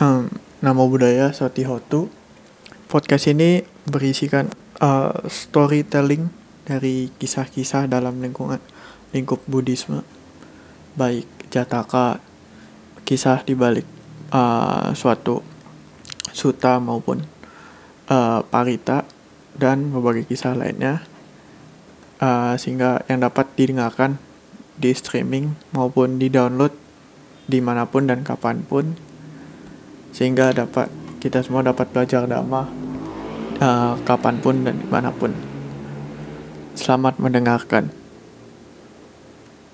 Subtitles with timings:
[0.00, 0.28] um,
[0.60, 2.12] nama budaya Sotihotu.
[2.86, 6.30] Podcast ini berisikan uh, storytelling
[6.66, 8.62] dari kisah-kisah dalam lingkungan
[9.10, 10.06] lingkup Buddhisme,
[10.94, 12.22] baik Jataka,
[13.06, 13.86] kisah di balik
[14.30, 15.42] uh, suatu
[16.30, 17.24] suta maupun
[18.12, 19.08] uh, parita
[19.56, 21.00] dan berbagai kisah lainnya
[22.20, 24.20] uh, sehingga yang dapat didengarkan
[24.76, 26.76] di streaming maupun di download
[27.48, 28.98] di mana pun dan kapan pun
[30.16, 30.88] sehingga dapat
[31.20, 32.64] kita semua dapat belajar dhamma
[33.60, 35.36] uh, kapan pun dan di mana pun.
[36.72, 37.92] Selamat mendengarkan